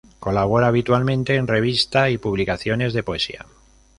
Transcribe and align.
Colabora 0.19 0.65
habitualmente 0.69 1.35
en 1.35 1.45
revista 1.45 2.09
y 2.09 2.17
publicaciones 2.17 2.91
de 2.95 3.03
poesía. 3.03 3.45